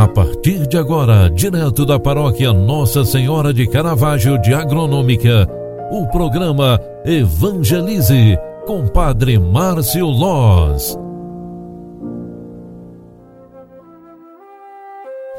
A 0.00 0.08
partir 0.08 0.66
de 0.66 0.78
agora, 0.78 1.28
direto 1.28 1.84
da 1.84 2.00
paróquia 2.00 2.54
Nossa 2.54 3.04
Senhora 3.04 3.52
de 3.52 3.66
Caravaggio 3.66 4.40
de 4.40 4.54
Agronômica, 4.54 5.46
o 5.90 6.06
programa 6.06 6.80
Evangelize 7.04 8.38
com 8.64 8.88
Padre 8.88 9.38
Márcio 9.38 10.06
Loz. 10.06 10.98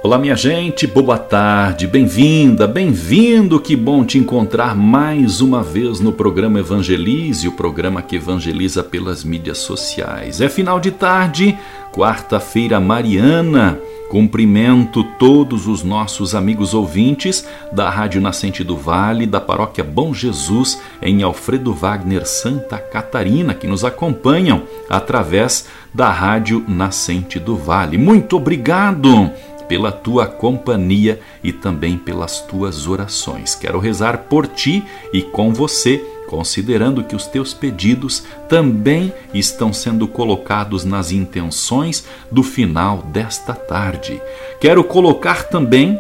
Olá, 0.04 0.20
minha 0.20 0.36
gente, 0.36 0.86
boa 0.86 1.18
tarde, 1.18 1.88
bem-vinda, 1.88 2.68
bem-vindo, 2.68 3.60
que 3.60 3.76
bom 3.76 4.06
te 4.06 4.20
encontrar 4.20 4.76
mais 4.76 5.42
uma 5.42 5.64
vez 5.64 6.00
no 6.00 6.14
programa 6.14 6.60
Evangelize, 6.60 7.48
o 7.48 7.54
programa 7.54 8.00
que 8.04 8.18
evangeliza 8.18 8.84
pelas 8.84 9.24
mídias 9.24 9.58
sociais. 9.58 10.40
É 10.40 10.48
final 10.48 10.80
de 10.80 10.92
tarde, 10.92 11.58
quarta-feira 11.92 12.80
mariana. 12.80 13.80
Cumprimento 14.12 15.06
todos 15.18 15.68
os 15.68 15.84
nossos 15.84 16.36
amigos 16.36 16.74
ouvintes 16.74 17.48
da 17.72 17.90
Rádio 17.90 18.20
Nascente 18.20 18.62
do 18.62 18.76
Vale, 18.76 19.26
da 19.26 19.40
Paróquia 19.40 19.86
Bom 19.86 20.14
Jesus, 20.14 20.82
em 21.02 21.24
Alfredo 21.24 21.74
Wagner, 21.74 22.28
Santa 22.28 22.78
Catarina, 22.78 23.54
que 23.54 23.66
nos 23.66 23.86
acompanham 23.86 24.64
através 24.90 25.70
da 25.94 26.10
Rádio 26.10 26.62
Nascente 26.68 27.40
do 27.40 27.56
Vale. 27.56 27.98
Muito 27.98 28.36
obrigado 28.36 29.32
pela 29.70 29.94
tua 29.94 30.28
companhia 30.28 31.22
e 31.42 31.54
também 31.54 31.98
pelas 31.98 32.42
tuas 32.42 32.88
orações. 32.88 33.56
Quero 33.56 33.80
rezar 33.80 34.26
por 34.30 34.46
ti 34.46 34.84
e 35.14 35.22
com 35.22 35.54
você 35.54 36.06
considerando 36.32 37.04
que 37.04 37.14
os 37.14 37.28
teus 37.28 37.54
pedidos 37.54 38.24
também 38.48 39.14
estão 39.34 39.74
sendo 39.74 40.08
colocados 40.08 40.86
nas 40.86 41.12
intenções 41.12 42.06
do 42.32 42.42
final 42.42 43.00
desta 43.12 43.54
tarde. 43.54 44.22
Quero 44.62 44.82
colocar 44.82 45.50
também 45.50 46.00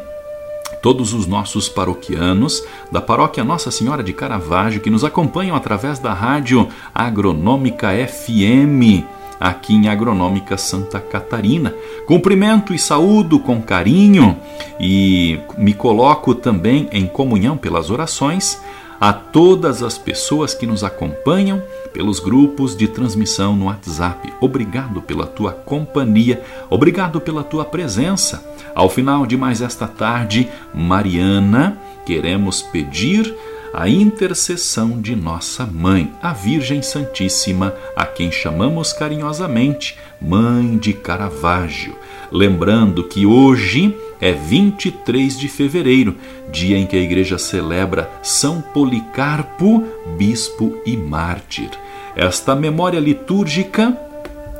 todos 0.82 1.14
os 1.14 1.28
nossos 1.28 1.68
paroquianos 1.68 2.64
da 2.90 3.02
paróquia 3.02 3.44
Nossa 3.44 3.70
Senhora 3.70 4.02
de 4.02 4.14
Caravaggio 4.14 4.80
que 4.80 4.90
nos 4.90 5.04
acompanham 5.04 5.54
através 5.54 6.00
da 6.00 6.14
rádio 6.14 6.66
Agronômica 6.96 7.90
FM 7.90 9.04
aqui 9.38 9.74
em 9.74 9.90
Agronômica 9.90 10.56
Santa 10.56 11.02
Catarina. 11.02 11.76
Cumprimento 12.06 12.74
e 12.74 12.80
saúdo 12.80 13.38
com 13.38 13.62
carinho 13.62 14.38
e 14.80 15.40
me 15.58 15.74
coloco 15.74 16.34
também 16.34 16.88
em 16.94 17.06
comunhão 17.06 17.58
pelas 17.58 17.90
orações 17.90 18.62
a 19.02 19.12
todas 19.12 19.82
as 19.82 19.98
pessoas 19.98 20.54
que 20.54 20.68
nos 20.68 20.84
acompanham 20.84 21.60
pelos 21.92 22.20
grupos 22.20 22.78
de 22.78 22.88
transmissão 22.88 23.56
no 23.56 23.66
WhatsApp. 23.66 24.32
Obrigado 24.40 25.02
pela 25.02 25.26
tua 25.26 25.52
companhia, 25.52 26.44
obrigado 26.70 27.20
pela 27.20 27.44
tua 27.44 27.66
presença. 27.66 28.46
Ao 28.76 28.88
final 28.88 29.26
de 29.26 29.36
mais 29.36 29.60
esta 29.60 29.88
tarde, 29.88 30.48
Mariana, 30.72 31.80
queremos 32.06 32.62
pedir 32.62 33.36
a 33.74 33.88
intercessão 33.88 35.02
de 35.02 35.16
nossa 35.16 35.66
mãe, 35.66 36.12
a 36.22 36.34
Virgem 36.34 36.82
Santíssima, 36.82 37.74
a 37.96 38.06
quem 38.06 38.32
chamamos 38.32 38.92
carinhosamente 38.92 39.98
Mãe 40.22 40.78
de 40.78 40.94
Caravaggio. 40.94 41.96
Lembrando 42.32 43.06
que 43.06 43.26
hoje 43.26 43.96
é 44.20 44.34
23 44.34 45.40
de 45.40 45.48
fevereiro, 45.48 46.16
dia 46.52 46.78
em 46.78 46.86
que 46.86 46.98
a 46.98 47.02
igreja 47.02 47.38
celebra 47.38 48.10
São 48.22 48.62
Policarpo, 48.62 49.84
bispo 50.18 50.78
e 50.86 50.98
mártir. 50.98 51.70
Esta 52.16 52.56
memória 52.56 53.00
litúrgica 53.00 53.98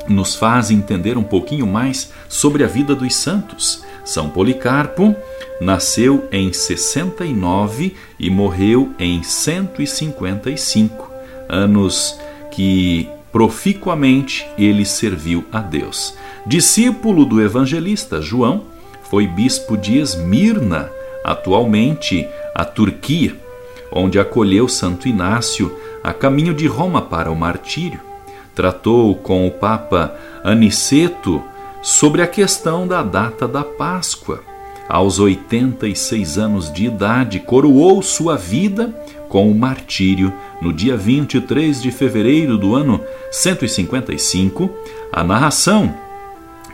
nos 0.08 0.36
faz 0.36 0.72
entender 0.72 1.18
um 1.18 1.24
pouquinho 1.24 1.68
mais 1.68 2.12
sobre 2.28 2.64
a 2.64 2.68
vida 2.68 2.96
dos 2.96 3.14
santos. 3.14 3.84
São 4.12 4.30
Policarpo 4.30 5.16
nasceu 5.62 6.28
em 6.34 6.52
69 6.52 7.96
e 8.20 8.30
morreu 8.30 8.92
em 9.00 9.24
155, 9.24 11.10
anos 11.48 12.20
que 12.52 13.08
proficuamente 13.32 14.46
ele 14.58 14.84
serviu 14.84 15.46
a 15.50 15.62
Deus. 15.62 16.14
Discípulo 16.46 17.24
do 17.24 17.42
evangelista 17.42 18.22
João, 18.22 18.64
foi 19.04 19.26
bispo 19.28 19.78
de 19.78 19.98
Esmirna, 19.98 20.92
atualmente 21.24 22.28
a 22.54 22.66
Turquia, 22.66 23.34
onde 23.90 24.20
acolheu 24.20 24.68
Santo 24.68 25.08
Inácio 25.08 25.74
a 26.04 26.12
caminho 26.12 26.54
de 26.54 26.68
Roma 26.68 27.02
para 27.02 27.32
o 27.32 27.36
martírio. 27.36 28.02
Tratou 28.54 29.16
com 29.16 29.48
o 29.48 29.52
Papa 29.52 30.14
Aniceto 30.44 31.42
sobre 31.82 32.22
a 32.22 32.28
questão 32.28 32.88
da 32.88 33.02
data 33.02 33.48
da 33.48 33.64
Páscoa. 33.64 34.44
Aos 34.88 35.20
86 35.20 36.38
anos 36.38 36.72
de 36.72 36.86
idade, 36.86 37.40
coroou 37.40 38.02
sua 38.02 38.36
vida 38.36 38.94
com 39.30 39.50
o 39.50 39.56
martírio 39.56 40.34
no 40.62 40.72
dia 40.72 40.98
23 40.98 41.82
de 41.82 41.92
fevereiro 41.92 42.58
do 42.58 42.76
ano 42.76 43.02
155. 43.32 44.70
A 45.12 45.24
narração 45.24 45.96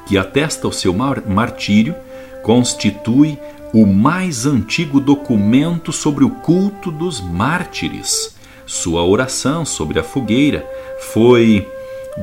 que 0.05 0.17
atesta 0.17 0.67
o 0.67 0.73
seu 0.73 0.93
martírio 0.93 1.95
constitui 2.43 3.37
o 3.73 3.85
mais 3.85 4.45
antigo 4.45 4.99
documento 4.99 5.91
sobre 5.91 6.23
o 6.23 6.29
culto 6.29 6.89
dos 6.89 7.21
mártires. 7.21 8.35
Sua 8.65 9.05
oração 9.05 9.63
sobre 9.63 9.99
a 9.99 10.03
fogueira 10.03 10.65
foi 11.13 11.67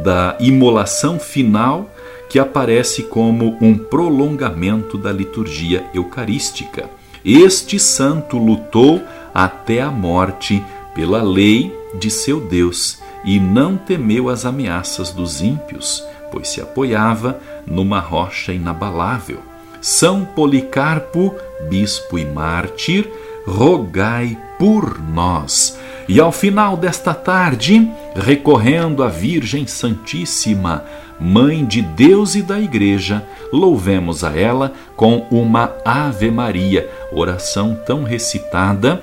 da 0.03 0.37
imolação 0.41 1.21
final 1.21 1.94
que 2.35 2.39
aparece 2.41 3.05
como 3.05 3.57
um 3.61 3.79
prolongamento 3.79 4.99
da 4.99 5.13
liturgia 5.13 5.85
eucarística. 5.95 6.91
Este 7.25 7.79
santo 7.79 8.37
lutou 8.37 9.01
até 9.33 9.81
a 9.81 9.89
morte 9.89 10.61
pela 10.97 11.23
lei 11.23 11.73
de 11.97 12.11
seu 12.11 12.41
Deus 12.41 12.99
e 13.25 13.39
não 13.39 13.77
temeu 13.77 14.29
as 14.29 14.45
ameaças 14.45 15.13
dos 15.13 15.41
ímpios, 15.43 16.05
pois 16.33 16.49
se 16.49 16.61
apoiava 16.61 17.39
numa 17.65 18.01
rocha 18.01 18.53
inabalável. 18.53 19.39
São 19.81 20.25
Policarpo, 20.25 21.37
bispo 21.71 22.19
e 22.19 22.25
mártir, 22.25 23.09
rogai 23.47 24.37
por 24.59 25.01
nós. 25.01 25.79
E 26.07 26.21
ao 26.21 26.31
final 26.31 26.77
desta 26.77 27.15
tarde, 27.15 27.91
recorrendo 28.15 29.03
à 29.03 29.09
Virgem 29.09 29.67
Santíssima, 29.67 30.85
Mãe 31.19 31.65
de 31.65 31.81
Deus 31.81 32.35
e 32.35 32.43
da 32.43 32.59
Igreja, 32.61 33.25
louvemos 33.53 34.25
a 34.25 34.37
ela 34.37 34.73
com 34.97 35.27
uma 35.31 35.73
Ave 35.85 36.31
Maria, 36.31 36.91
oração 37.13 37.79
tão 37.87 38.03
recitada 38.03 39.03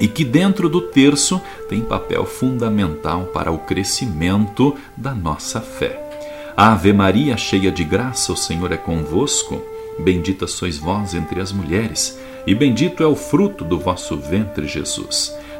e 0.00 0.08
que 0.08 0.24
dentro 0.24 0.68
do 0.68 0.80
terço 0.80 1.40
tem 1.68 1.80
papel 1.80 2.24
fundamental 2.24 3.24
para 3.26 3.52
o 3.52 3.58
crescimento 3.58 4.74
da 4.96 5.14
nossa 5.14 5.60
fé. 5.60 6.00
Ave 6.56 6.92
Maria, 6.92 7.36
cheia 7.36 7.70
de 7.70 7.84
graça, 7.84 8.32
o 8.32 8.36
Senhor 8.36 8.72
é 8.72 8.76
convosco. 8.76 9.62
Bendita 9.98 10.46
sois 10.46 10.78
vós 10.78 11.14
entre 11.14 11.40
as 11.40 11.52
mulheres, 11.52 12.18
e 12.46 12.54
bendito 12.54 13.02
é 13.02 13.06
o 13.06 13.14
fruto 13.14 13.64
do 13.64 13.78
vosso 13.78 14.16
ventre, 14.16 14.66
Jesus. 14.66 15.32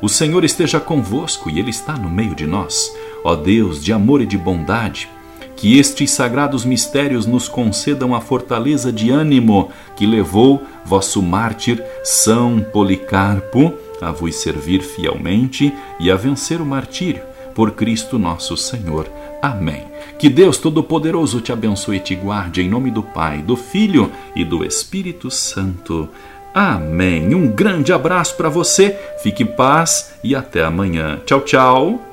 O 0.00 0.08
Senhor 0.08 0.44
esteja 0.44 0.78
convosco 0.78 1.50
e 1.50 1.58
Ele 1.58 1.70
está 1.70 1.94
no 1.94 2.08
meio 2.08 2.34
de 2.34 2.46
nós. 2.46 2.94
Ó 3.24 3.34
Deus 3.34 3.82
de 3.82 3.92
amor 3.92 4.20
e 4.20 4.26
de 4.26 4.38
bondade, 4.38 5.08
que 5.56 5.76
estes 5.76 6.12
sagrados 6.12 6.64
mistérios 6.64 7.26
nos 7.26 7.48
concedam 7.48 8.14
a 8.14 8.20
fortaleza 8.20 8.92
de 8.92 9.10
ânimo 9.10 9.70
que 9.96 10.06
levou 10.06 10.62
vosso 10.84 11.20
mártir 11.20 11.82
São 12.04 12.60
Policarpo 12.60 13.74
a 14.00 14.12
vos 14.12 14.36
servir 14.36 14.82
fielmente 14.82 15.74
e 15.98 16.10
a 16.10 16.14
vencer 16.14 16.60
o 16.60 16.66
martírio 16.66 17.22
por 17.54 17.72
Cristo 17.72 18.20
nosso 18.20 18.56
Senhor. 18.56 19.10
Amém. 19.42 19.84
Que 20.16 20.28
Deus 20.28 20.58
Todo-Poderoso 20.58 21.40
te 21.40 21.52
abençoe 21.52 21.96
e 21.96 22.00
te 22.00 22.14
guarde 22.14 22.62
em 22.62 22.68
nome 22.68 22.88
do 22.88 23.02
Pai, 23.02 23.42
do 23.42 23.56
Filho 23.56 24.12
e 24.36 24.44
do 24.44 24.64
Espírito 24.64 25.28
Santo. 25.28 26.08
Amém. 26.54 27.34
Um 27.34 27.48
grande 27.48 27.92
abraço 27.92 28.36
para 28.36 28.48
você, 28.48 28.98
fique 29.22 29.42
em 29.42 29.46
paz 29.46 30.14
e 30.22 30.34
até 30.34 30.64
amanhã. 30.64 31.18
Tchau, 31.24 31.40
tchau. 31.42 32.08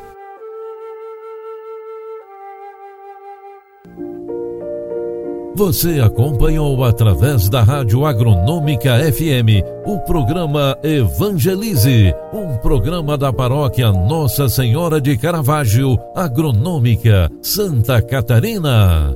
Você 5.55 6.01
acompanhou 6.01 6.83
através 6.83 7.47
da 7.47 7.63
Rádio 7.63 8.05
Agronômica 8.05 8.99
FM 9.13 9.63
o 9.85 9.97
programa 9.99 10.77
Evangelize, 10.83 12.13
um 12.33 12.57
programa 12.57 13.17
da 13.17 13.31
paróquia 13.31 13.89
Nossa 13.89 14.49
Senhora 14.49 14.99
de 14.99 15.17
Caravaggio, 15.17 15.97
Agronômica, 16.13 17.31
Santa 17.41 18.01
Catarina. 18.01 19.15